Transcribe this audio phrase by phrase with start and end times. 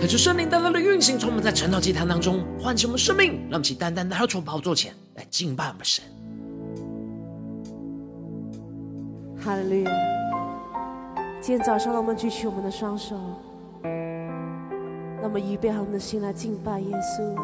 [0.00, 6.02] 可是圣灵单单的运行，从我们在晨祷祭坛当中唤醒我们生命，让我们起单单来到主宝座前来敬拜我们神。
[9.44, 9.92] 哈利路亚！
[11.42, 13.14] 今天早上，让我们举起我们的双手，
[13.82, 17.36] 让我们预备好我们的心来敬拜耶稣，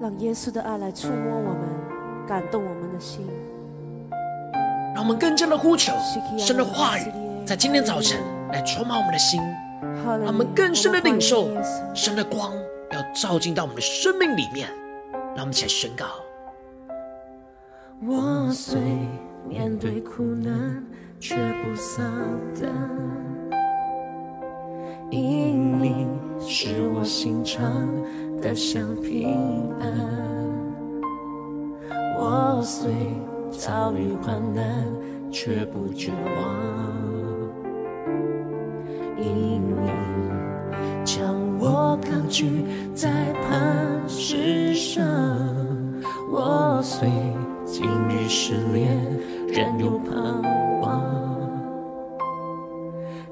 [0.00, 1.58] 让耶稣的爱来触摸我们，
[2.24, 3.26] 感动我们的心。
[4.94, 5.92] 让我们更加的呼求
[6.38, 7.10] 神的话语，
[7.44, 8.20] 在今天早晨
[8.52, 9.40] 来充满我们的心。
[10.04, 11.48] 让我们更深的领受
[11.94, 12.52] 神的光，
[12.92, 14.68] 要照进到我们的生命里面。
[15.36, 16.06] 让我们一起来宣告：
[18.06, 18.78] 我虽
[19.48, 20.84] 面对苦难，
[21.18, 22.04] 却不丧
[22.60, 22.70] 胆，
[25.10, 26.06] 因你
[26.40, 27.88] 是我心常
[28.40, 29.88] 得享平安。
[32.16, 32.92] 我虽
[33.50, 34.86] 遭遇患难，
[35.32, 37.13] 却不绝望。
[39.24, 39.88] 因你
[41.04, 42.64] 将我高举
[42.94, 43.10] 在
[43.42, 45.04] 磐石上，
[46.30, 47.08] 我虽
[47.64, 48.86] 经历失恋，
[49.48, 50.42] 仍有盼
[50.80, 51.02] 望。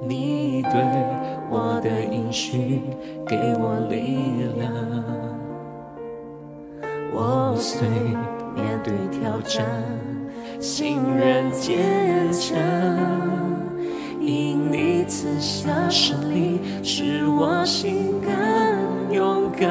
[0.06, 0.72] 你对
[1.50, 2.80] 我的应许
[3.26, 4.72] 给我力量，
[7.12, 7.86] 我虽
[8.54, 9.66] 面对挑战，
[10.60, 13.41] 心仍坚强。
[14.24, 19.68] 因你赐下胜利，使我心更勇敢。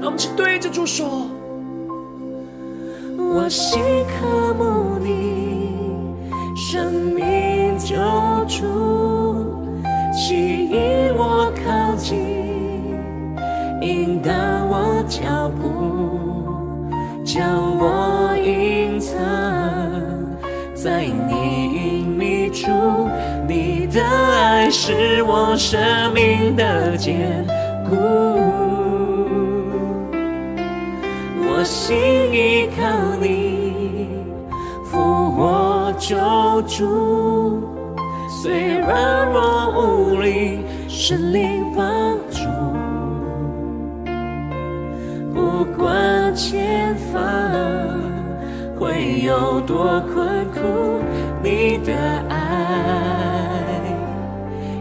[0.00, 1.26] 让我们去对着主说：
[3.18, 5.72] 我心渴慕你，
[6.54, 7.96] 生命救
[8.46, 8.62] 主，
[10.12, 12.16] 吸引我靠近，
[13.82, 14.30] 引导
[14.70, 16.94] 我脚步，
[17.24, 19.18] 将我隐藏
[20.72, 21.04] 在。
[22.64, 22.70] 主，
[23.46, 25.78] 你的爱是我生
[26.14, 27.44] 命的坚
[27.84, 27.94] 固，
[31.46, 31.94] 我心
[32.32, 32.82] 依靠
[33.20, 34.08] 你，
[34.86, 36.16] 复活救
[36.62, 37.62] 主，
[38.30, 42.48] 虽软弱无力，神灵帮助，
[45.34, 47.20] 不管前方
[48.78, 51.02] 会有多困苦，
[51.42, 52.23] 你的。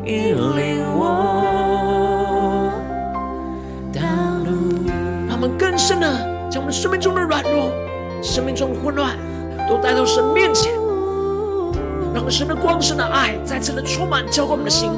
[0.06, 2.72] 引领我
[3.94, 4.02] 道
[4.46, 4.52] 路，
[5.28, 6.08] 让我们更深的
[6.50, 7.72] 将我们生命中的软弱、
[8.22, 9.18] 生命中的混乱，
[9.70, 10.74] 都带到神面前，
[12.14, 14.92] 让神的光、神的爱再次的充满浇灌我们的心。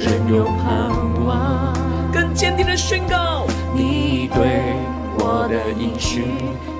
[0.00, 0.90] 仍有盼
[1.24, 1.72] 望。
[2.12, 4.74] 更坚定的宣告，你对
[5.18, 6.24] 我的应许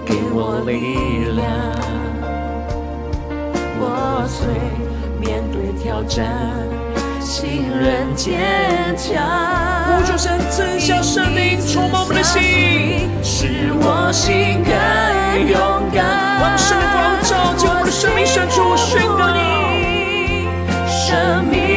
[0.05, 1.47] 给我力量。
[3.83, 4.47] 我虽
[5.21, 6.27] 面对挑战，
[7.21, 8.41] 心仍坚
[8.97, 9.23] 强。
[9.87, 14.71] 呼求神赐下圣灵充满我们的心，使我心更
[15.49, 15.59] 勇
[15.95, 16.41] 敢。
[16.43, 19.39] 往神的光照进我们的生命深处，宣告你
[20.89, 21.70] 生命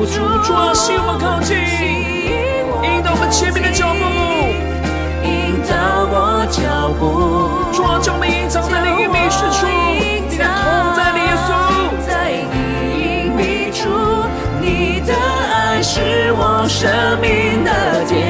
[0.00, 1.56] 救主，主啊，使我们靠近，
[2.82, 4.00] 引导我们前面的脚步，
[5.22, 5.72] 引导
[6.10, 7.02] 我脚步。
[7.72, 11.48] 主啊，将我们隐藏在你隐秘之处，你的同在耶稣，
[14.60, 15.82] 你的爱。
[15.82, 16.88] 是我生
[17.20, 18.29] 命的坚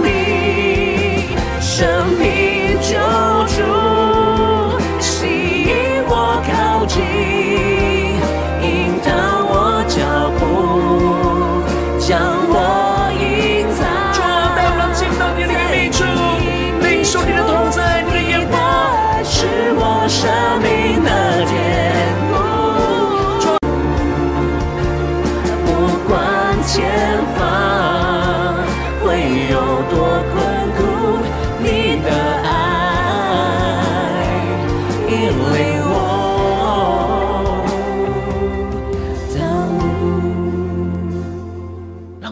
[0.00, 0.15] 你。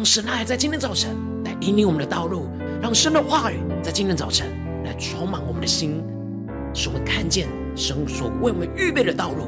[0.04, 2.46] 神爱在今天早晨来引领我们的道路，
[2.82, 4.46] 让神的话语在今天早晨
[4.84, 6.04] 来充满我们的心，
[6.74, 9.46] 使我们看见神所为我们预备的道路。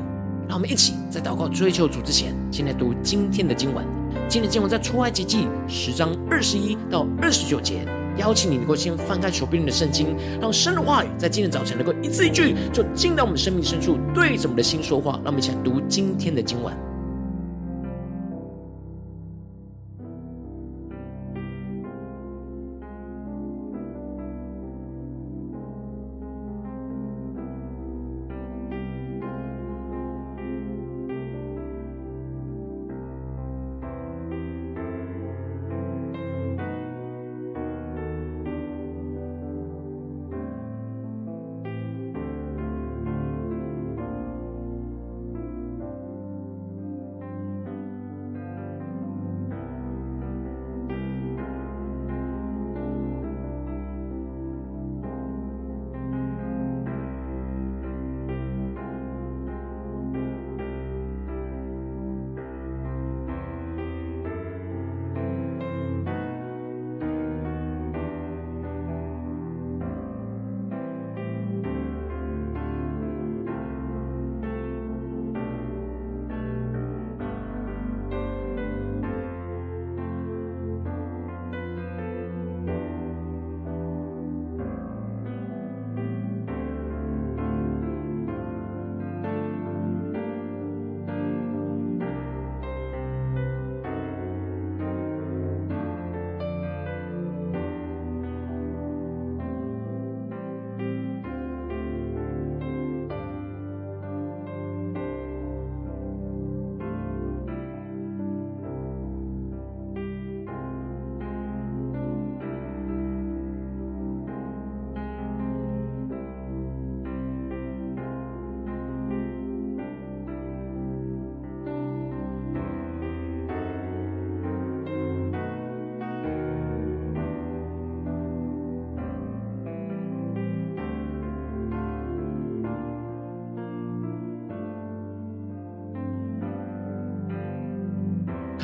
[0.48, 3.84] 让我们一起在祷告追求主之前，先来读今天的经文。
[4.28, 7.86] 今天的经文在出埃及记十章二十一到二十九节。
[8.16, 15.20] 邀请你能够先翻开手边的圣经，让神的话语在今天早晨能够一字一句就进到我们生命深处，对着我们的心说话。
[15.22, 16.72] 让我们一起来读今天的经文。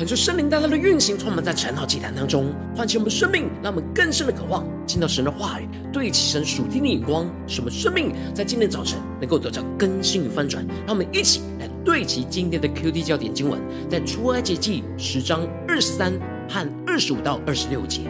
[0.03, 10.61] 恳求圣灵大大的运行，充满在晨祷祭坛当中，唤起我们生命，让我们更深的渴望进到神的话语，对齐神属天的眼光，使我们生命在今天早晨能够得到更新与翻转。
[10.85, 16.11] 让我们一起来对齐今天的 QD 焦点经文，在出埃及记十章二十三
[16.49, 18.01] 和二十五到二十六节。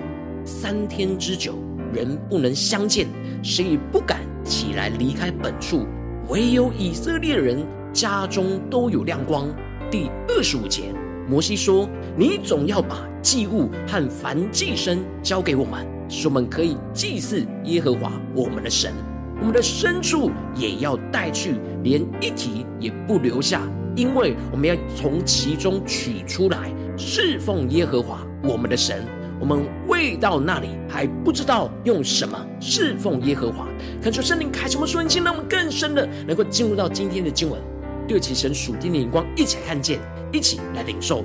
[0.44, 1.54] 三天之久，
[1.94, 3.06] 人不能相见，
[3.44, 5.86] 谁也不敢起来离开本处，
[6.28, 9.48] 唯有以色列人家中都有亮光。
[9.92, 10.86] 第二十五节。
[11.28, 18.92] 摩西说：“你总要把祭物和凡祭牲交给我们，使我们可以祭祀耶和华我们的神。
[19.40, 23.62] 我们的牲畜也要带去，连一蹄也不留下，
[23.96, 29.04] 因为我们要从其中取出来侍奉耶和华我们的神。
[29.40, 33.68] 我们未到那里，还不知道用什么侍奉耶和华。
[34.02, 37.60] 恳求圣灵开启我们属灵心，让我们更深的能够进入到今天的经文，
[38.08, 40.00] 对齐神属天的眼光，一起看见。”
[40.34, 41.24] 一起来领受，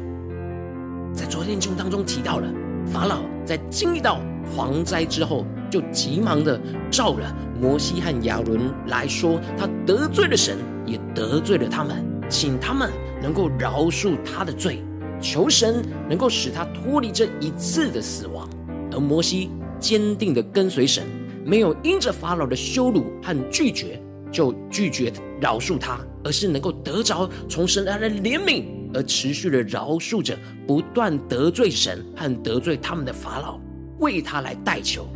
[1.14, 2.46] 在昨天经当中提到了
[2.86, 4.20] 法老在经历到
[4.54, 6.60] 蝗灾之后，就急忙的
[6.90, 12.90] 召了摩西和亚伦来说，他得罪了神，也得罪了他们，请他们
[13.22, 14.84] 能够饶恕他的罪，
[15.22, 18.46] 求神能够使他脱离这一次的死亡。
[18.92, 19.50] 而摩西
[19.80, 21.02] 坚定的跟随神，
[21.46, 23.98] 没有因着法老的羞辱和拒绝
[24.30, 25.10] 就拒绝
[25.40, 28.64] 饶恕他，而是能够得着从神来的怜悯。
[28.94, 33.60] 而持续的饶恕着不断得罪神和得罪他们的法老，
[33.98, 35.06] 为他来代求。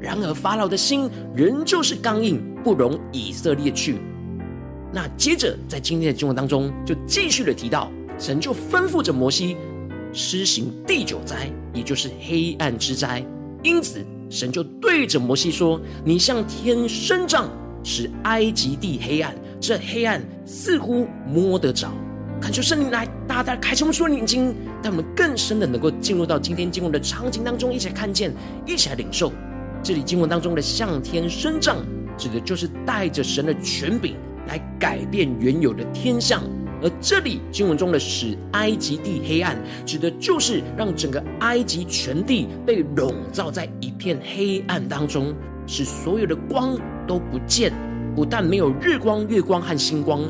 [0.00, 3.98] 然而法老的心仍旧是刚硬，不容以色列去。
[4.92, 9.56] 那接着在今天的经文当中，就继续的提到，神就吩咐着摩西
[10.12, 13.24] 施行第九灾，也就是黑暗之灾。
[13.62, 17.48] 因此神就对着摩西说：“你向天伸杖，
[17.84, 21.92] 使埃及地黑暗，这黑暗似乎摸得着。”
[22.40, 28.32] 恳求圣灵来大大开启我们属灵眼睛，让我们更深的能够进入到今天经文的场景当中，一起来看见，
[28.66, 29.30] 一起来领受。
[29.82, 31.76] 这里经文当中的向天伸杖，
[32.16, 34.16] 指的就是带着神的权柄
[34.48, 36.40] 来改变原有的天象；
[36.82, 45.34] 而这里经文中的使埃及地黑暗，指的就是让整个埃及全地被笼罩在一片黑暗当中，
[45.66, 46.74] 使所有的光
[47.06, 47.70] 都不见，
[48.16, 50.22] 不但没有日光、月光和星光。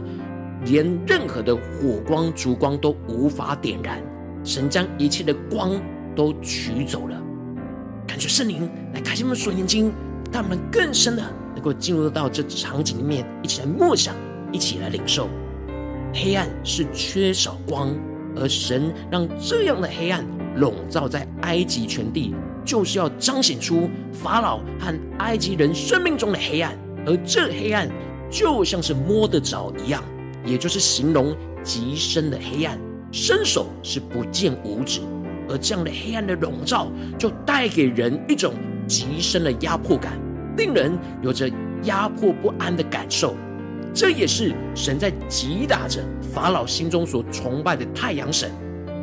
[0.64, 4.02] 连任何的火光、烛光都无法点燃，
[4.44, 5.80] 神将一切的光
[6.14, 7.20] 都取走了。
[8.06, 9.92] 感谢圣灵来开启我们属灵眼睛，
[10.32, 11.22] 让我们更深的
[11.54, 14.14] 能够进入到这场景里面，一起来默想，
[14.52, 15.28] 一起来领受。
[16.12, 17.94] 黑暗是缺少光，
[18.36, 20.24] 而神让这样的黑暗
[20.56, 26.76] 笼罩在埃及全地，就是要彰显出法老和埃及人生命中的黑暗，
[27.06, 27.88] 而这黑暗
[28.28, 30.02] 就像是摸得着一样。
[30.44, 32.78] 也就是形容极深的黑暗，
[33.12, 35.00] 伸手是不见五指，
[35.48, 38.54] 而这样的黑暗的笼罩，就带给人一种
[38.86, 40.18] 极深的压迫感，
[40.56, 41.50] 令人有着
[41.84, 43.34] 压迫不安的感受。
[43.92, 46.00] 这也是神在击打着
[46.32, 48.50] 法老心中所崇拜的太阳神，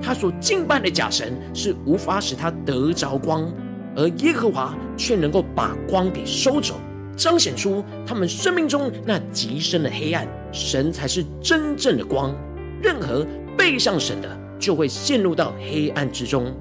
[0.02, 3.52] 他所敬拜的假神是无法使他得着光，
[3.96, 6.76] 而耶和华却能够把光给收走。
[7.18, 12.36] 彰显出他们生命中那极深的黑暗，神才是真正的光。
[12.82, 16.52] 任何背向神的，就会陷入到黑暗之中。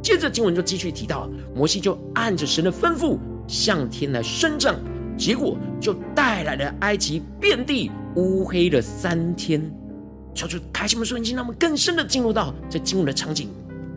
[0.00, 3.18] 接着经文就继续提到，摩西就按着神的吩咐
[3.48, 4.76] 向天来伸张，
[5.18, 9.60] 结果就带来了埃及遍地乌黑的三天。
[10.34, 13.48] 求主开启我们属灵心，让我们更深的进入到这经文的场景，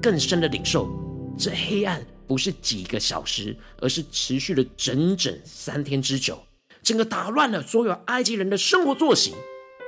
[0.01, 0.89] 更深的领受
[1.37, 2.01] 这黑暗。
[2.27, 6.39] 不是几个小时，而是持续了整整三天之久，
[6.86, 9.34] 整个打乱了所有埃及人的生活作息。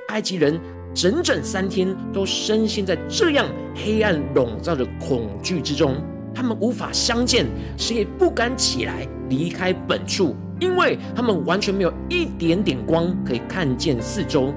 [0.08, 0.60] 埃及人
[0.92, 5.94] 整整三天都深陷在这样黑暗笼罩的恐惧之中，
[6.34, 14.52] 他们无法相见，谁也不敢起来离开本处，因为他们完全没有一点点光可以看见四周，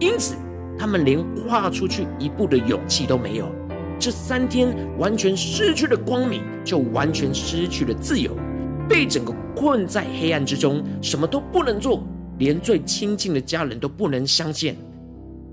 [0.00, 0.34] 因此
[0.76, 3.46] 他们连跨出去一步的勇气都没有。
[3.96, 8.36] 这三天完全失去了光明，就完全失去了自由，
[8.88, 12.06] 被整个困在黑暗之中，什么都不能做，
[12.38, 14.76] 连最亲近的家人都不能相见。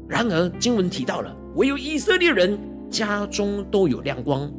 [0.10, 4.52] 然而经文提到了，唯有以色列人家中都有亮光，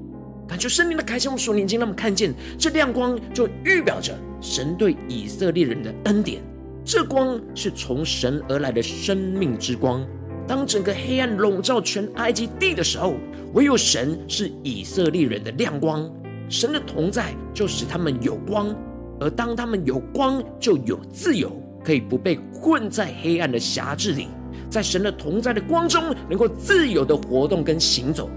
[0.49, 6.43] 感觉圣灵的开启，我们属灵眼睛，让我们看见这亮光，就预表着神对以色列人的恩典。
[6.83, 10.03] 这光是从神而来的生命之光。
[10.47, 13.15] 当整个黑暗笼罩全埃及地的时候，
[13.53, 16.11] 唯有神是以色列人的亮光。
[16.49, 18.75] 神的同在就使他们有光，
[19.21, 21.51] 而当他们有光，就有自由，
[21.85, 24.29] 可以不被困在黑暗的辖制里，
[24.69, 28.29] 在神的同在的光中，能够自由的活动跟行走。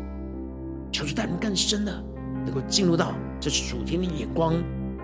[0.91, 2.03] 求主带领更深的，
[2.45, 4.55] 能够进入到这属天的眼光，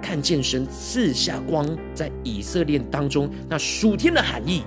[0.01, 4.63] 看见神赐下光在以色列当中那属天的含义。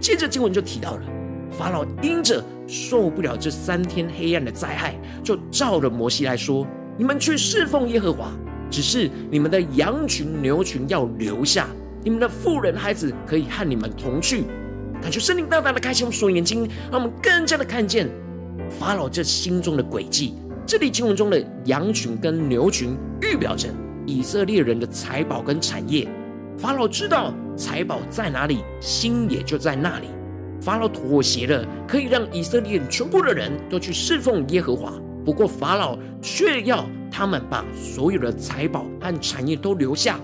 [0.00, 1.02] 接着经文就提到了，
[1.50, 8.30] 法老因着受不了这三天黑暗的灾害，就召了摩西来说：“你们去侍奉耶和华，
[8.70, 11.68] 只是你们的羊群、牛群要留下，
[12.02, 14.44] 你们的妇人、孩子可以和你们同去。”
[15.02, 18.08] 感觉圣灵大大的开启我们所眼睛，让我们更加的看见
[18.70, 20.34] 法老这心中的诡计。
[20.66, 23.68] 这里经文中的羊群跟牛群，预表着
[24.06, 26.08] 以色列人的财宝跟产业。
[26.56, 30.06] 法老知道财宝在哪里，心也就在那里。
[30.60, 34.92] 法老妥协了，可以让以色列全部的人都去侍奉耶和华。
[35.26, 40.20] 不过法老却要他们把所有的财宝和产业都留下，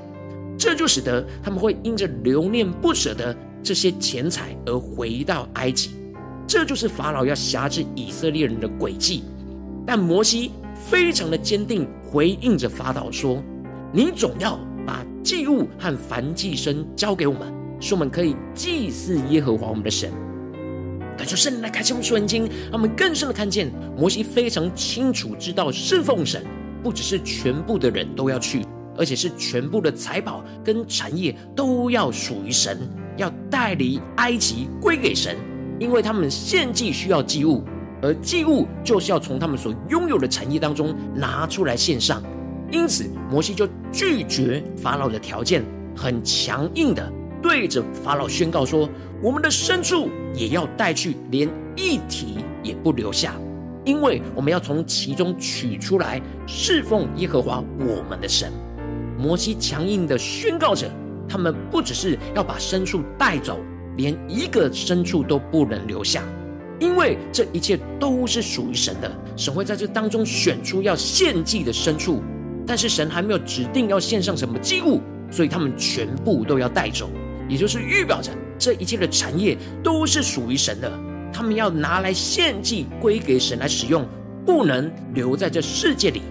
[0.57, 5.91] 这就使得他们会因着留念不舍的这些钱财而回到埃及。
[6.47, 9.25] 这就是法老要挟制以色列人的诡计。
[9.85, 10.53] 但摩西
[10.89, 13.43] 非常的坚定，回应着法老说
[13.93, 20.13] ：“你总要把祭物和燔祭牲交给我们，使我们可以祭祀耶和华我们的神。”
[21.17, 26.45] 感谢圣灵来开启我们属灵眼睛，让我们更深的看见摩西非常清楚知道侍奉神，
[26.83, 28.65] 不只是全部的人都要去，
[28.97, 32.79] 而且是全部的财宝跟产业都要属于神，
[33.17, 35.37] 要带离埃及归给神，
[35.79, 37.63] 因为他们献祭需要祭物。
[38.01, 42.21] 而祭物就是要从他们所拥有的产业当中拿出来献上，
[42.71, 45.63] 因此摩西就拒绝法老的条件，
[45.95, 48.89] 很强硬的对着法老宣告说
[49.23, 53.37] ：“我们的牲畜也要带去，连一蹄也不留下，
[53.85, 58.53] 因为我们要从其中取出来侍奉耶和华我们的神。”
[59.17, 60.91] 摩西强硬的宣告着，
[61.29, 63.61] 他们不只是要把牲畜带走，
[63.97, 66.25] 连一个牲畜都不能留下。
[66.81, 72.21] 因为这一切都是属于神的，神会在这当中选出要献祭的牲畜，
[72.67, 77.09] 但是神还没有指定要献上什么祭物，所以他们全部都要带走，
[77.49, 78.33] 也就是预表着
[78.63, 80.89] 这一切的产业都是属于神的，
[81.33, 84.07] 他们要拿来献祭归给神来使用，
[84.47, 86.23] 不能留在这世界里。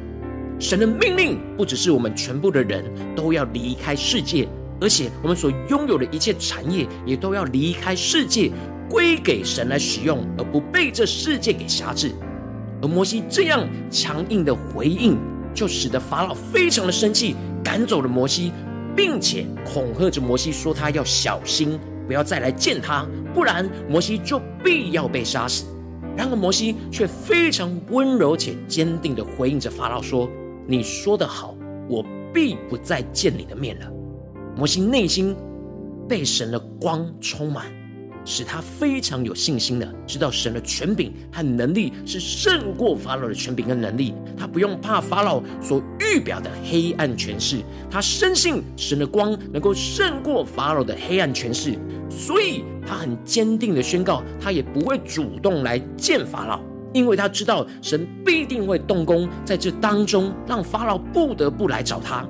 [0.57, 2.85] 神的命令不只是我们全部的人
[3.17, 4.47] 都要离开世界，
[4.79, 8.49] 而且我们所拥有的一切产业也都要离开世界。
[8.89, 12.11] 归给神来使用，而不被这世界给辖制。
[12.81, 15.17] 而摩西这样强硬的回应，
[15.53, 18.51] 就使得法老非常的生气，赶走了摩西，
[18.93, 25.65] 并且恐吓着摩西说：“他要小心，不要再来见他，不然摩西就必要被杀死。”
[26.17, 30.29] 然而摩西却非常温柔且坚定的回应着法老说
[30.67, 31.55] ：“你说的好，
[31.87, 33.89] 我必不再见你的面了。”
[34.57, 35.35] 摩西内心
[36.09, 37.65] 被神的光充满。
[38.23, 51.77] 使他非常有信心的知道神的权柄和能力是胜过法老的权柄跟能力，他不用怕法老所预表的黑暗权势，他深信神的光能够胜过法老的黑暗权势，
[52.09, 56.59] 所以他很坚定的宣告，他也不会主动来见法老，
[56.93, 62.27] 因为他知道神必定会动工在这当中，让法老不得不来找他。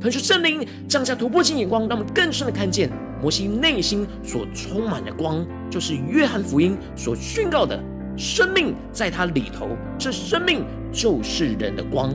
[0.00, 2.90] 可是圣灵降下突破性眼光，让我们更深的看见。
[3.20, 7.78] 摩西内心所充满的光，就是约翰福音所宣告的
[8.16, 9.76] 生命在他里头。
[9.98, 12.14] 这生命就是人的光。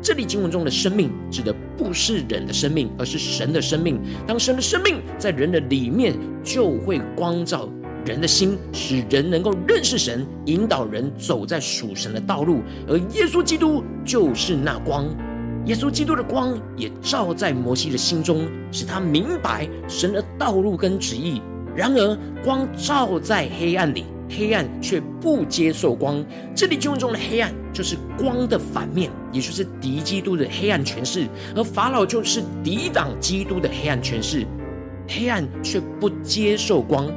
[0.00, 4.00] 这里经文中的生命，指的不是人的生命，而是神的生命。
[4.26, 7.68] 当神的生命在人的里面，就会光照
[8.06, 12.62] 人的心，使人能够认识神，引导人走在属神的道路。
[12.88, 15.06] 而耶稣基督就是那光。
[15.66, 21.42] 耶稣基督的光也照在摩西的心中，使他明白神的道路跟旨意。
[21.74, 26.24] 然而，光照在黑暗里，黑暗却不接受光。
[26.54, 31.26] 这里经文中的黑暗，就是光的反面，也就是敌基督的黑暗权势。
[31.56, 34.46] 而法老就是抵挡基督的黑暗权势，
[35.08, 37.12] 黑暗却不接受光。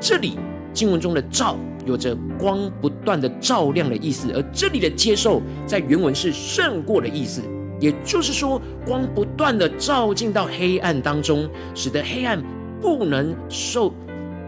[0.00, 0.36] 这里
[0.72, 7.40] 经文中的照，有着光不断的照亮的意思，而这里的接受，在原文是胜过的意思。
[7.80, 12.42] 也就是说，光不断的照进到黑暗当中，使得黑暗
[12.80, 13.92] 不能受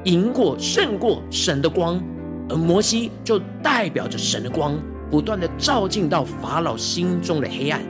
[0.05, 2.03] 赢过、胜过神的光，
[2.49, 4.79] 而摩西就代表着神的光，
[5.11, 7.83] 不断的照进到法老心中的黑暗。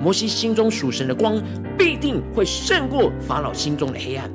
[0.00, 1.42] 摩西心中属神的光，
[1.78, 4.30] 必定会胜过法老心中的黑暗。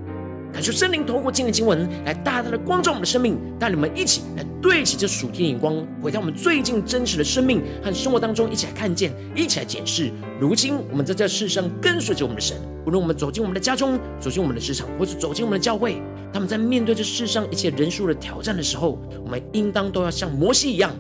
[0.60, 10.12] 感谢圣灵透过今天的经文来大大的光照我们的生命，带你们一起来对齐这属天眼光，回到我们最近真实的生命和生活当中，一起来看见，一起来检视。
[10.38, 16.02] 如今我们在这世上跟随着我们的神，无论我们走进我们的家中，走进我们的职场，或是走进我们的教会，
[16.34, 20.94] 他们在面对这世上一切人数的挑战的时候，我们应当都要像摩西一样，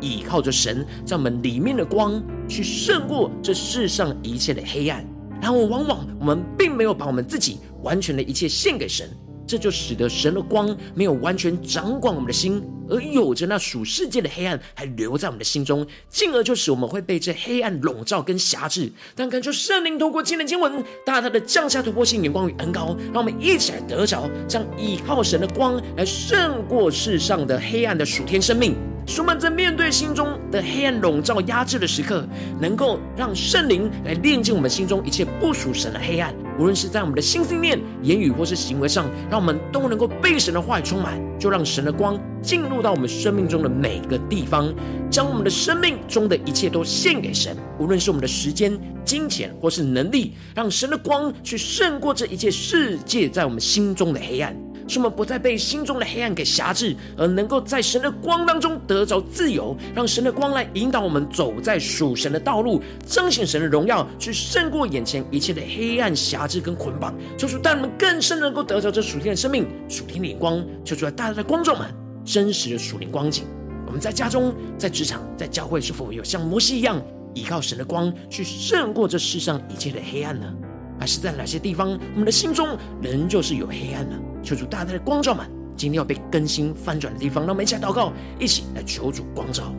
[0.00, 5.04] 倚靠着神在我们里面的光，去胜过这世上一切的黑暗。
[5.42, 9.08] 然后往往我们并没有把我们自己完全的一切献给神，
[9.46, 18.90] 这就使得神的光没有完全掌管我们的心，而有着那属世界的黑暗还留在我们的心中，进而就使我们会被这黑暗笼罩跟辖制。
[19.14, 28.74] 但恳求圣灵透过今天经文，大大的降下突破性眼光与恩膏，让我们一起来得着，将倚靠神的光来胜过世上的黑暗的属天生命。
[29.06, 32.26] 使我们在面对心中的黑暗笼罩压制的时刻，
[32.58, 44.74] 能够让圣灵来炼净我们心中一切不属神的黑暗，无论是在我们的心思念、言语或是行为上，让我们都能够被神的话语充满，就让神的光进入入到我们生命中的每个地方，
[45.10, 54.56] 将我们的生命中的一切都献给神，无论是我们的时间、金钱或是能力，让神的光去胜过这一切世界在我们心中的黑暗。
[54.86, 67.14] 使我们不再被心中的黑暗给辖制，而能够在神的光当中得着自由，让神的光来引导我们走在属神的道路，彰显神的荣耀，去胜过眼前一切的黑暗辖制跟捆绑。
[67.38, 70.62] 求主带我们更深能够得着这属天的生命、属天的眼光。
[70.84, 71.88] 求主来带来的观众们
[72.24, 73.44] 真实的属灵光景。
[73.86, 77.00] 我们在家中、在职场、在教会，是否有像摩西一样
[77.34, 80.52] 依靠神的光去胜过这世上一切的黑暗呢？
[80.98, 84.16] 还是在哪些地方，我们的心中仍旧是有黑暗呢？
[84.42, 85.44] 求主大大的光照们，
[85.76, 89.74] 今天要被更新翻转的地方，让我们一起来祷告，一起来求主光照。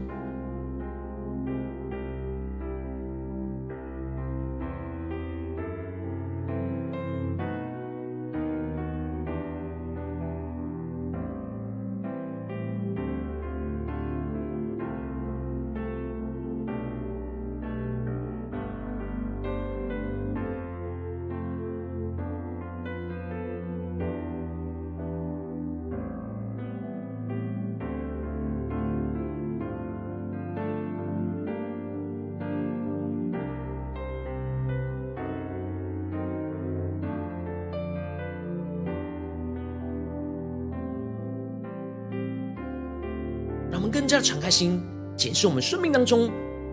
[44.05, 44.79] 更加敞开心，
[45.17, 46.29] 检视我们生命当中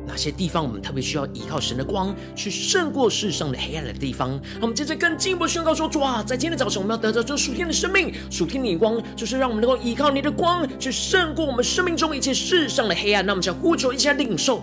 [0.07, 4.33] 哪些地方，我们特别需要依靠神的光去胜过世上的黑暗的地方。
[4.33, 13.25] 让我们接着更进一步宣告说：主啊，在今天早晨，我们要得到这属天的生命、属天的光，就是让我们能够依靠你的光去胜过我们生命中一切世上的黑暗。
[13.25, 14.63] 那我们想呼求一下领受。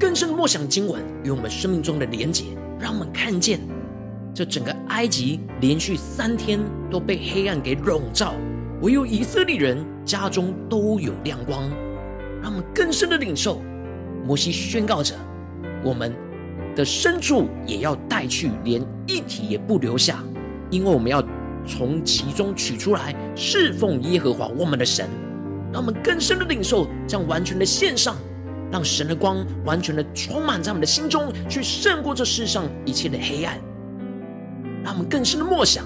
[0.00, 2.44] 更深的默想经文与我们生命中的连结，
[2.80, 3.60] 让我们看见
[4.34, 6.58] 这整个埃及连续三天
[6.90, 8.32] 都被黑暗给笼罩，
[8.80, 11.68] 唯有以色列人家中都有亮光。
[12.40, 13.60] 让我们更深的领受，
[14.24, 15.14] 摩西宣告着：
[15.84, 16.14] 我们
[16.74, 20.24] 的牲畜也要带去，连一体也不留下，
[20.70, 21.22] 因为我们要
[21.66, 25.06] 从其中取出来侍奉耶和华我们的神。
[25.70, 28.16] 让我们更深的领受，这样完全的献上。
[28.70, 33.58] 让神的光完全的充满在我们的心中，去胜过这世上一切的黑暗。
[34.82, 35.84] 让我们更深的默想，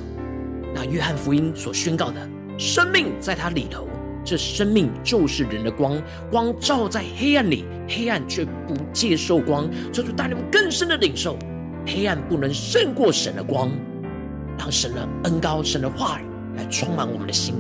[0.75, 3.89] 那约翰福音所宣告的生命在他里头，
[4.25, 9.69] 这生命就是人的光，光照在黑暗里，黑暗却不接受光。
[9.93, 11.37] 这就带领我们更深的领受，
[11.87, 13.71] 黑暗不能胜过神的光，
[14.59, 16.25] 让神的恩高、神的话语
[16.57, 17.55] 来充满我们的心。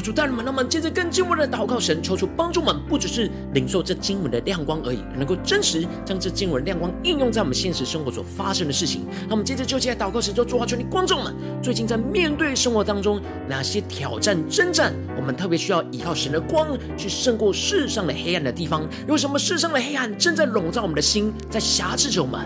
[0.00, 9.02] 求主带领们，让我们接着更进一步的祷告神，求主帮助们，不只是领受这经文的亮光而已，能够真实将这经文的亮光应用在我们现实生活所发生的事情。
[9.28, 18.88] 那我们接着就起来祷告神，就主啊，求你观众们最近在面对生活当中哪些挑战征战，我们特别需要依靠神的光去胜过世上的黑暗的地方。
[19.06, 22.40] 有什么世上的黑暗正在笼罩我们的心，在挟制着我们？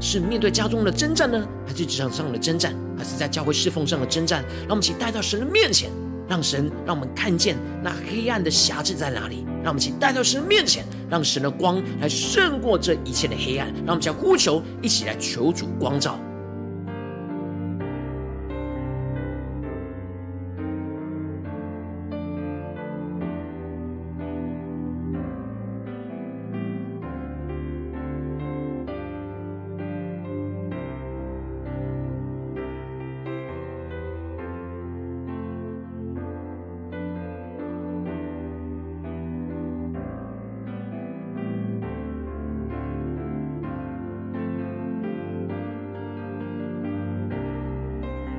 [0.00, 4.42] 是面对家中的征战呢，还是职场上的征战，还是在教会侍奉上的征战？
[4.60, 5.90] 让我们一起带到神的面前，
[6.28, 9.44] 让神让我们看见那黑暗的瑕疵在哪里。
[9.62, 13.66] 让我们请带到神的面前，让神的光来胜过这一切的黑暗。
[13.78, 16.18] 让我们将呼求，一起来求主光照。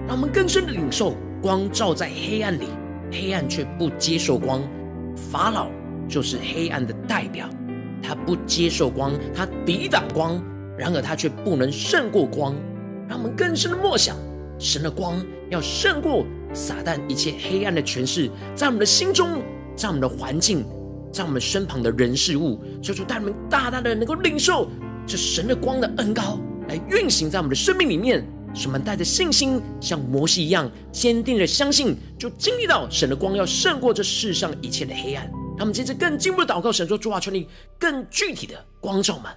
[0.10, 2.65] 让我们更深的领受光照在黑暗里，
[3.12, 4.60] 黑暗却不接受光。
[5.15, 5.67] 法老
[6.08, 7.48] 就是黑暗的代表，
[8.02, 10.43] 他不接受光，他抵挡光，
[10.76, 12.56] 然而他却不能胜过光。
[13.08, 14.17] 让我们更深的默想，
[14.58, 19.43] 神的光要胜过撒旦一切黑暗的权势，在我们的心中，
[19.76, 20.65] 在我们的环境，
[21.13, 24.72] 在我们身旁的人事物，求主带我们大大的能够领受
[25.06, 28.26] 这神的光的恩膏，来运行在我们的生命里面。
[28.54, 35.30] 使我们带着信心，像摩西一样坚定的相信，就经历到神的光要胜过这世上一切的黑暗。
[35.58, 39.32] 他们接着更进一步的祷告，神说：主啊，求你更具体的光照们。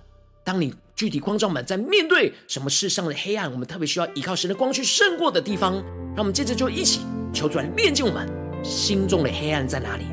[0.44, 5.74] 当你具体光照们在面对什么世上的黑暗，我们特别需要依靠神的光去胜过的地方。
[6.14, 7.00] 让我们接着就一起
[7.32, 8.28] 求主来炼净我们
[8.62, 10.04] 心中的黑暗在哪里，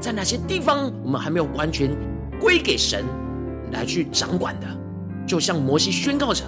[0.00, 1.90] 在哪些地方我们还没有完全
[2.40, 3.04] 归给神
[3.72, 4.66] 来去掌管的，
[5.26, 6.44] 就像摩西宣告着，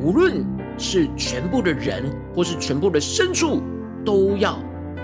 [0.00, 0.44] 无论。
[0.78, 2.04] 是全部的人，
[2.34, 3.62] 或是全部的牲畜，
[4.04, 4.58] 都要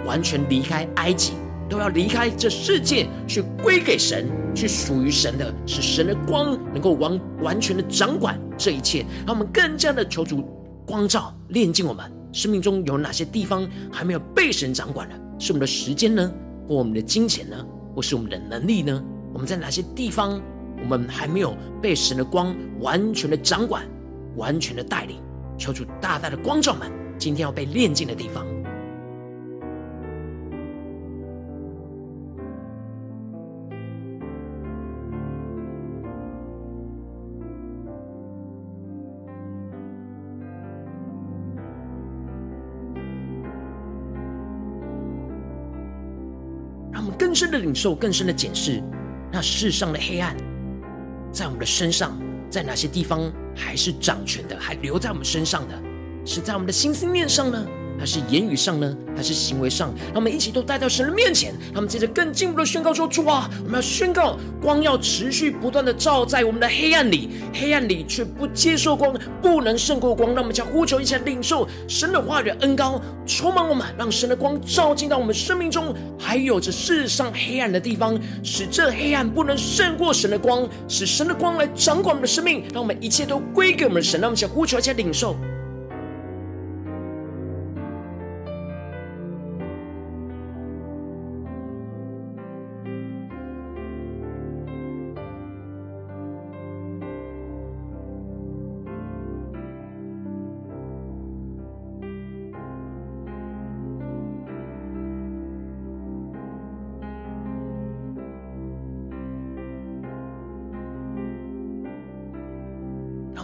[0.05, 1.33] 完全离开埃及，
[1.69, 9.05] 都要离开这世界，去归给神，去属于神的，使神的光能够完完全的掌管这一切。
[9.27, 10.45] 让我们更加的求主
[10.87, 15.15] 光照，炼净我们生命中有哪些地方还没有被神掌管的？
[15.39, 16.33] 是我们的时间呢，
[16.67, 17.57] 或我们的金钱呢，
[17.95, 19.03] 或是我们的能力呢？
[19.33, 20.41] 我们在哪些地方
[20.83, 23.83] 我们还没有被神的光完全的掌管，
[24.37, 25.17] 完全的带领？
[25.59, 28.45] 求主大大的光照们，今天要被炼净的地方。
[46.93, 48.83] 让我们更深的领受，更深的检视
[49.31, 50.35] 那世上的黑暗，
[51.31, 52.19] 在我们的身上，
[52.51, 53.33] 在哪些地方？
[53.59, 55.83] 还是掌权的，还留在我们身上的，
[56.27, 57.67] 是在我们的心思念上呢？
[57.99, 58.97] 还是言语上呢？
[59.17, 59.95] 还是行为上？
[60.07, 61.55] 让我们一起都带到神的面前。
[61.75, 70.35] 他们接着更进一步的宣告说：“主啊，我们要宣告光要持续不断的照在我们的黑暗里，黑暗里却不接受光，不能胜过光。
[70.35, 82.65] 让我们将呼求一下，领受神的话语的恩膏，充满我们，让神的光照进到我们生命中，还有着世上黑暗的地方，使这黑暗不能胜过神的光，使神的光来掌管我们的生命。
[82.75, 84.21] 让我们一切都归给我们的神。
[84.21, 85.35] 让我们将呼求一下，领受。”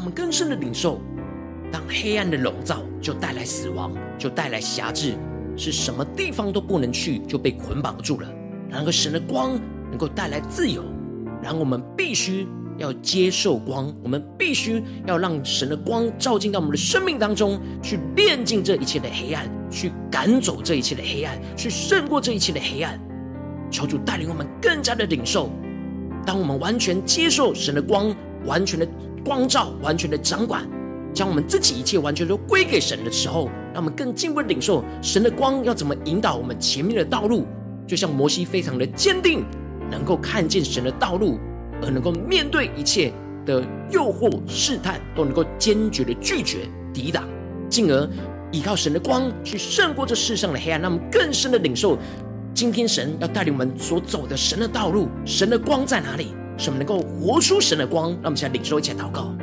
[0.03, 1.01] 我们更深的领受，
[1.71, 5.15] 当黑暗的笼罩就带来死亡，就带来辖制，
[5.57, 8.29] 是什么地方都不能去，就被捆绑住了。
[8.69, 9.53] 然而神的光
[9.91, 10.83] 能够带来自由，
[11.41, 22.99] 然后我们必须要接受光，我们必须要让神的光照进到我们的生命当中，去炼净这一切的黑暗，去赶走这一切的黑暗，去胜过这一切的黑暗。
[23.71, 25.49] 求主带领我们更加的领受，
[26.27, 28.13] 当我们完全接受神的光，
[28.45, 28.89] 完全的。
[29.25, 30.69] 光照完全的掌管，
[31.15, 37.47] 将我们自己一切完全都归给神的时候，让我们更进一步的领受神的光要怎么引导我们前面的道路。
[37.87, 39.45] 就像摩西非常的坚定，
[39.91, 41.39] 能够看见神的道路，
[41.83, 43.13] 而能够面对一切
[43.45, 46.59] 的诱惑试探，都能够坚决的拒绝
[46.95, 47.29] 抵挡，
[47.69, 48.09] 进而
[48.53, 50.81] 依靠神的光去胜过这世上的黑暗。
[50.81, 51.99] 让我们更深的领受
[52.55, 56.29] 今天神要带领我们所走的神的道路，神的光在哪里？
[56.63, 58.11] 使我们能够活出神的光。
[58.11, 59.35] 让我们现在领受一起祷告。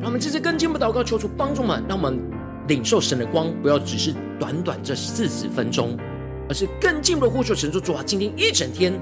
[0.00, 2.18] 让我们这次更进一步祷告，求主帮助们，让我们
[2.68, 5.96] 领受神的光，不要只是短短这四十分钟，
[6.48, 8.92] 而是更进一步的呼求神说：主啊，今天一整天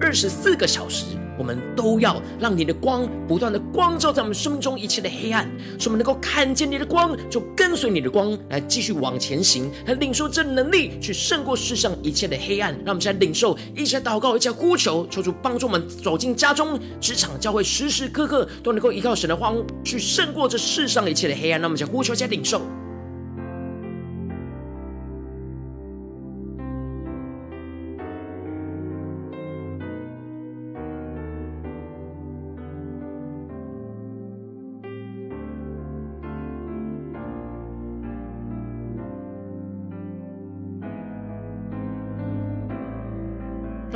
[0.00, 1.06] 二十四个小时。
[1.36, 12.72] 我们都要让你的光不断的光照在我们生命中一切的黑暗，使我们能够看见你的光，就跟随你的光来继续往前行，来领受这能力去胜过世上一切的黑暗。
[12.84, 21.60] 让我们现在领受，一起祷告，一起呼求，求主帮助我们走进家中、职场、教会，时时刻刻都能够依靠神的光去胜过这世上一切的黑暗。
[21.60, 22.62] 让我们先呼求，先领受。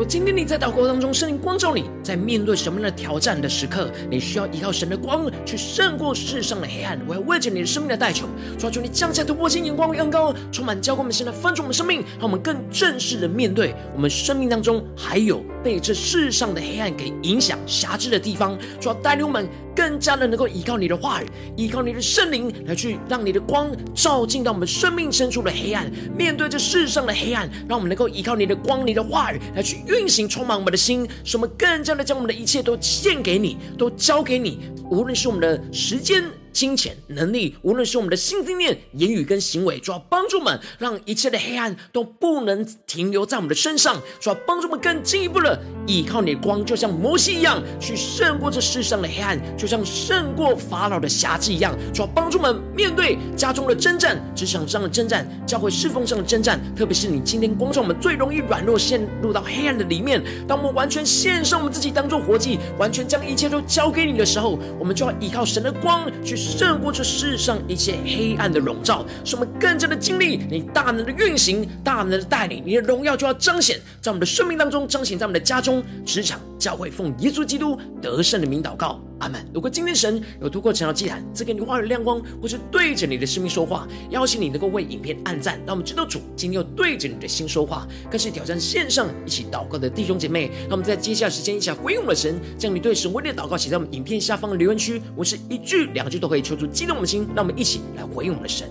[0.00, 7.00] 我今天你在祷告当中，圣灵光照你，在面对什么样的挑战的时刻，你需要依靠神的光去胜过世上的黑暗。
[7.06, 8.26] 我要为着你的生命的代求，
[8.58, 25.90] 抓住你降下突破性眼光与恩膏，充满教灌我们现在翻转我们生命，让我们更正式的面对我们生命当中还有被这世上的黑暗给影响辖制的地方，主要带领我们更加的能够依靠你的话语，依靠你的圣灵来去让你的光照进到我们生命深处的黑暗。
[26.16, 34.60] 面对这世上的黑暗，让我们能够依靠你的光、你的话语来去运行，充满我们的心，使我们更加的将我们的一切都献给你，都交给你。
[34.90, 44.00] 无论是我们的时间、金钱、能力，无论是我们的心、思念、言语跟行为，主要帮助们，让一切的黑暗都不能停留在我们的身上。
[44.20, 51.76] 主要帮助我们更进一步的依靠你的光，就像摩西一样，去胜过这世上的黑暗，就像胜过法老的辖制一样。
[51.92, 60.22] 主要帮助们面对家中的征战、职场上的征战、教会侍奉上的征战，特别是你今天光照我们最容易软弱、陷入到黑暗的里面。
[60.46, 79.00] 当我们完全献上我们自己当做活祭，完全将一切都交给你的时候，我们就要依靠神的光去胜过这世上一切黑暗的笼罩，使我们更加的经历你大能的运行、大能的带领，你的荣耀就要彰显在我们的生命当中，彰显在我们的家中、职场、教会，奉耶稣基督得胜的名祷告。
[79.20, 79.46] 阿门。
[79.54, 90.50] 如果今天神有突破成了祭坛赐给你话语亮光，或是对着你的生命说话，邀请你能够为影片按赞，让我们知道主今天又对着你的心说话，更是挑战线上一起祷告的弟兄姐妹。
[90.62, 98.68] 让我们在接下来时间一起来回应我们的神，将你对神威力的祷告写在我们影片下方的留言区，我是一句两句都可以抽出激动我们的心，让我们一起来回应我们的神。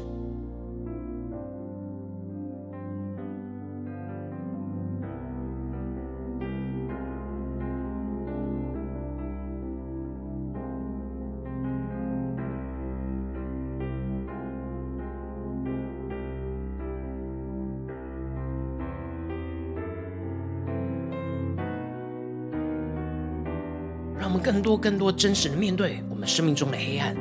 [24.29, 27.17] 我们更多、更多真实的面对我们生命中的黑暗，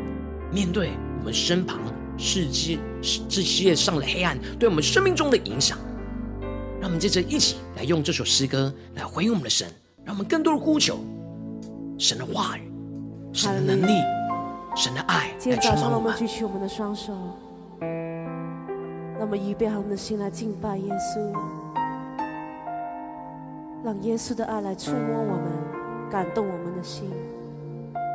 [0.53, 0.91] 面对
[1.21, 1.79] 我们身旁
[2.19, 5.79] 世界、世界上的黑暗对我们生命中的影响。
[6.79, 9.67] 让我们接着一起来用这首诗歌来回应我们的神，
[10.05, 10.99] 让我们更多的呼求
[11.99, 12.71] 神的话语、
[13.33, 13.93] 神的能力、
[14.77, 15.59] 神的爱来充满我们。
[15.59, 17.15] 今天早上，我们举起我们的双手，
[19.19, 21.33] 那么预备好我们的心来敬拜耶稣，
[23.83, 25.78] 让耶稣的爱来触摸我们，
[26.11, 27.11] 感动我们的心。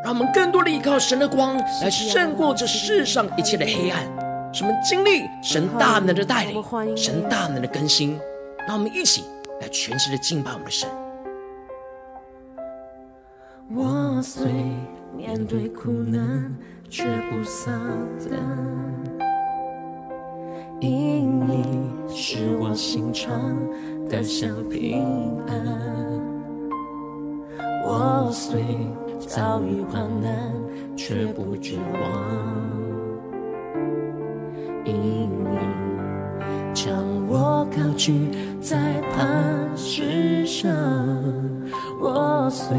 [0.04, 4.04] 让我们更多的依靠神的光，来胜过这世上一切的黑暗。
[4.54, 6.62] 使我们经历神大能的带领，
[6.96, 8.20] 神大能的更新。
[8.68, 9.24] 让我们一起
[9.62, 10.90] 来全心的敬拜我们的神。
[13.74, 14.46] 我虽
[15.18, 16.56] 面对苦难，
[16.90, 17.74] 却不丧
[18.30, 18.40] 胆。
[20.80, 23.56] 因你是我心常
[24.10, 25.56] 得享平安，
[27.86, 28.64] 我虽
[29.20, 30.52] 遭遇患难，
[30.96, 32.02] 却不绝望。
[34.86, 35.58] 因你
[36.74, 36.94] 将
[37.28, 38.30] 我高举
[38.62, 40.72] 在磐石上，
[42.02, 42.78] 我虽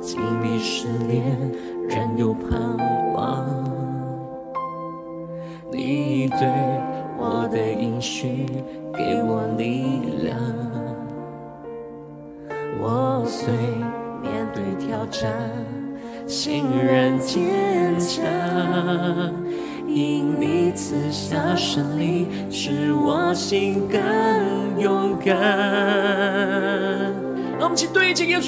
[0.00, 1.22] 经历试炼，
[1.88, 2.29] 仍有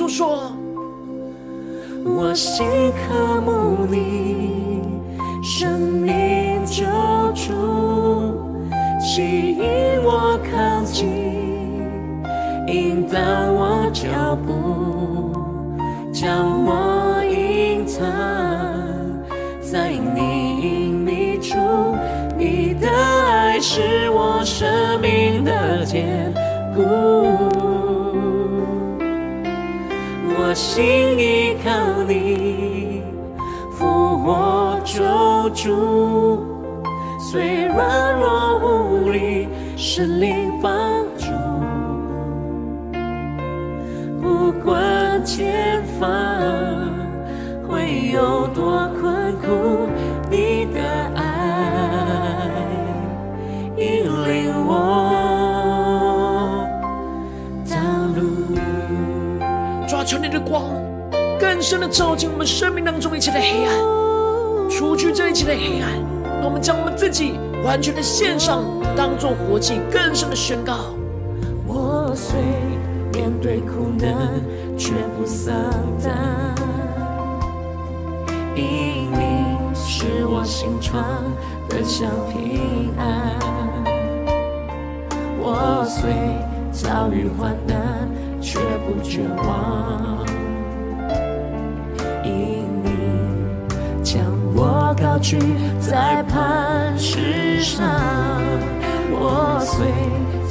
[0.02, 0.50] 都说：
[2.04, 3.31] 我心渴
[60.02, 60.64] 抓住你的光，
[61.38, 65.92] 更深的照进我们生命当中一切的黑暗，除去这一切的黑暗。
[66.40, 68.64] 让我们将我们自己完全的献上，
[68.96, 70.74] 当作活祭，更深的宣告。
[71.68, 72.40] 我虽
[73.12, 74.12] 面对苦难，
[74.76, 75.54] 却不丧
[76.02, 76.12] 胆，
[78.56, 81.04] 因你是我心常
[81.68, 83.38] 得享平安。
[85.38, 86.10] 我虽
[86.72, 88.08] 遭遇患难，
[88.42, 90.26] 却不绝望。
[92.24, 92.90] 因你
[94.02, 94.20] 将
[94.54, 95.38] 我高举
[95.80, 97.88] 在磐石上，
[99.10, 99.86] 我虽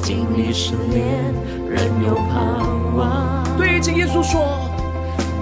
[0.01, 1.33] 经历试炼，
[1.69, 1.77] 仍
[2.07, 3.43] 有盼望。
[3.57, 4.41] 对着耶稣说，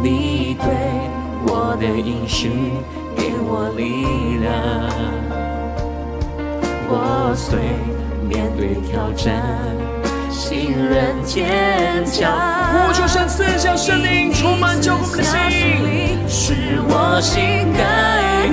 [0.01, 0.67] 你对
[1.45, 2.49] 我的应许
[3.15, 4.51] 给我力量。
[6.91, 7.59] 我虽
[8.27, 9.45] 面对挑战，
[10.29, 12.31] 心仍坚强。
[12.71, 15.29] 呼求神赐下圣灵，充满着我们的心。
[16.27, 16.53] 使
[16.87, 17.81] 我心更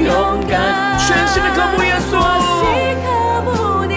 [0.05, 2.13] 勇敢，全新的渴慕耶稣，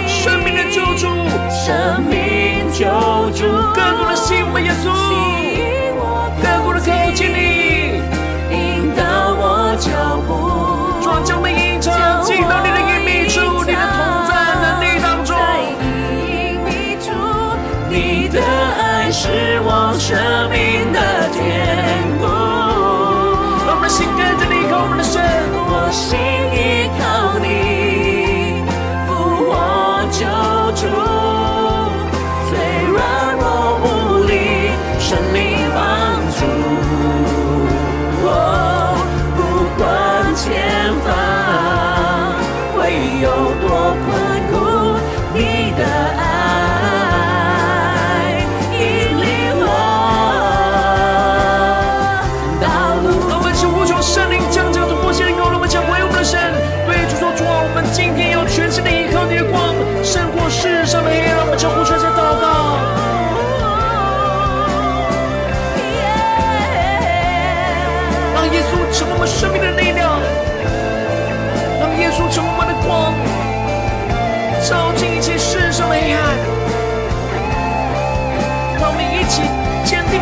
[0.06, 1.08] 生命的救主，
[1.50, 2.86] 生命救
[3.32, 4.86] 主，更多的信我耶稣，
[6.44, 7.59] 更多的靠近你，
[20.00, 20.69] 生命。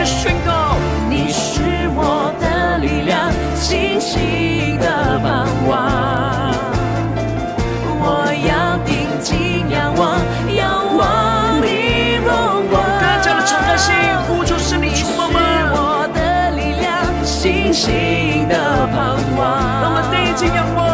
[0.07, 0.77] 宣告，
[1.09, 1.61] 你是
[1.93, 5.75] 我的力量，星星的盼望。
[7.99, 10.17] 我要定睛仰望，
[10.55, 12.77] 仰望你容颜。
[14.79, 15.03] 你是
[15.75, 16.89] 我的力量，
[17.25, 18.55] 星星的
[18.87, 18.95] 盼
[19.37, 19.43] 望。
[19.81, 20.03] 让我们
[20.55, 20.86] 仰望。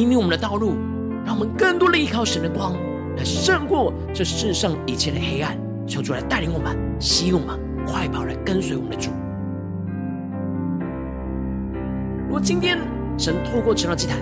[0.00, 0.74] 引领我们的道路，
[1.24, 2.74] 让我们更多的依靠神的光，
[3.16, 5.58] 来胜过这世上一切的黑暗。
[5.86, 9.10] 求主来带领我们，吸引我们，快跑来跟随我们的主。
[12.26, 12.78] 如果今天
[13.16, 14.18] 神透过晨祷祭坛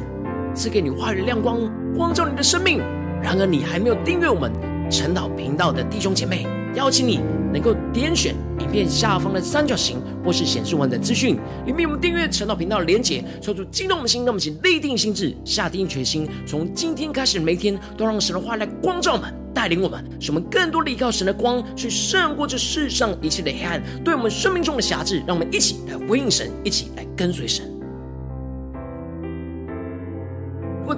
[0.55, 1.59] 赐给你话语的亮光，
[1.95, 2.81] 光照你的生命，
[3.21, 4.51] 然而你还没有订阅我们
[4.89, 6.47] 晨祷频道的弟兄姐妹，
[6.77, 7.21] 邀请你
[7.53, 27.76] 能够点选影片下方的三角形，或是显示完整资讯，里面我们订阅晨祷频道的连结，抽出激动的心，让我们请立定心志，下定决心，从今天开始每天都让神的话来光照我们，带领我们，使我们更多的依靠神的光，去胜过这世上一切的黑暗，对我们生命中的辖制，让我们一起来回应神，一起来跟随神。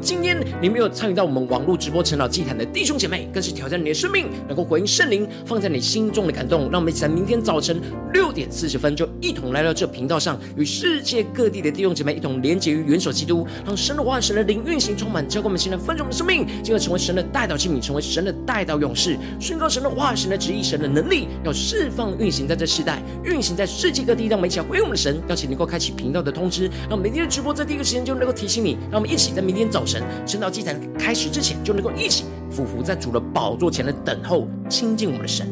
[0.00, 6.70] 今天你没有参与到我们网络直播晨祷祭坛的弟兄姐妹，更是挑战你的生命，能够回应圣灵放在你心中的感动。
[6.70, 7.80] 让我们一起在明天早晨
[8.12, 24.28] 六点四十分，就一同来到这频道上，与世界各地的弟兄姐妹一同连结于元首基督，让神的话、神的灵运行充满，教灌我们现在分盛的生命，进而成为神的代祷器皿，成为神的代祷勇士，宣告神的话、神的旨意、神的能力，要释放运行在这世代，运行在世界各地。
[24.28, 28.76] 让我们一起来回应我们的神，邀请能够开启频道的通知，让我们每天的直播在第一个时间就能够提醒你。
[28.92, 29.82] 让我们一起在明天早。
[29.88, 35.46] 早晨，晨祷祭坛开始之前，就能够一起俯伏在主的宝座前来等候亲近我们的神。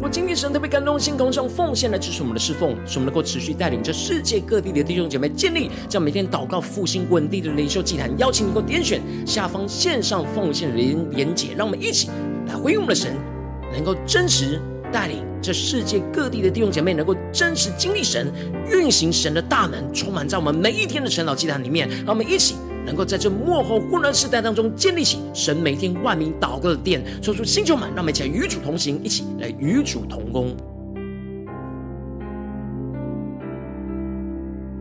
[0.00, 8.08] 我今天神特别感动，星空上奉献来支持我们的侍奉，使我们能够持续带领着世界各地的弟兄姐妹建立这样每天祷告复兴稳定的领袖祭坛。
[8.18, 12.08] 邀请你能够点选下方线上奉献连连结，让我们一起
[12.46, 13.16] 来回应我们的神，
[13.72, 14.60] 能够真实。
[14.94, 18.32] 带领这世界各地的弟兄姐妹，能够真实经历神
[18.70, 21.88] 运行神的大能，充满在我们每一天的晨祷祭坛里面。
[21.88, 22.54] 让我们一起
[22.86, 27.88] 能够在这幕后混乱时代当中，建立起神每天万民祷告的殿，说出新球满。
[27.88, 30.56] 让我们一起来与主同行，一起来与主同工。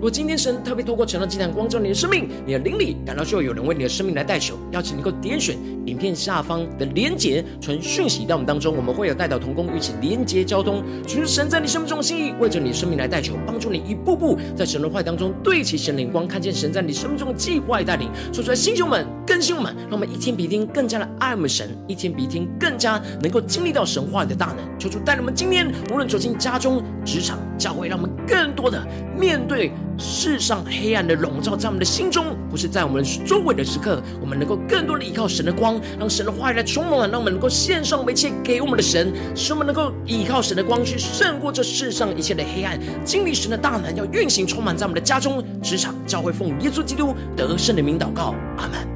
[0.03, 18.09] 如果今天神特别透过晨祷祭坛光照你的生命，你的灵里感到需要有人为你的生命来代求，邀请能够点选影片下方的连结，传讯息到我们当中，我们会有代祷同工与其连结交通，寻求神在你生命中的心意，为着你的生命来代求，帮助你一步步在神的话当中对齐神灵光，看见神在你生命中的计划带领。
[18.33, 24.57] 说出来，弟兄们、更新我们，让我们一天比一天更加的爱我们神，一天比一天更加能够经历到神话的大能。
[24.77, 25.21] 求主带领？
[25.21, 28.85] 我们今天无论走进家中、职场、教会，让我们更多的
[29.17, 29.71] 面对。
[29.97, 48.92] 世上黑暗的笼罩在我们的心中，不是在我们周围的时刻，我们能够更多的依靠神的光，让神的话语来充满，让我们能够献上一切给我们的神，使我们能够依靠神的光去胜过这世上一切的黑暗，经历神的大能，要运行充满在我们的家中、职场、教会，奉耶稣基督得胜的名祷告，阿门。